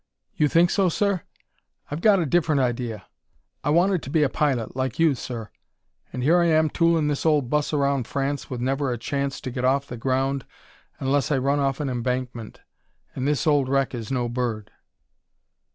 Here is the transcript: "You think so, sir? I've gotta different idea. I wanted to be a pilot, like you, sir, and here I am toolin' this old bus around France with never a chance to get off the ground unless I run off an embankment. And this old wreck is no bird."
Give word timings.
"You 0.35 0.47
think 0.47 0.71
so, 0.71 0.89
sir? 0.89 1.21
I've 1.91 2.01
gotta 2.01 2.25
different 2.25 2.59
idea. 2.59 3.05
I 3.63 3.69
wanted 3.69 4.01
to 4.01 4.09
be 4.09 4.23
a 4.23 4.29
pilot, 4.29 4.75
like 4.75 4.97
you, 4.97 5.13
sir, 5.13 5.51
and 6.11 6.23
here 6.23 6.39
I 6.39 6.47
am 6.47 6.71
toolin' 6.71 7.07
this 7.07 7.23
old 7.23 7.51
bus 7.51 7.71
around 7.71 8.07
France 8.07 8.49
with 8.49 8.61
never 8.61 8.91
a 8.91 8.97
chance 8.97 9.39
to 9.41 9.51
get 9.51 9.63
off 9.63 9.85
the 9.85 9.97
ground 9.97 10.43
unless 10.99 11.31
I 11.31 11.37
run 11.37 11.59
off 11.59 11.79
an 11.79 11.87
embankment. 11.87 12.61
And 13.13 13.27
this 13.27 13.45
old 13.45 13.69
wreck 13.69 13.93
is 13.93 14.11
no 14.11 14.27
bird." 14.27 14.71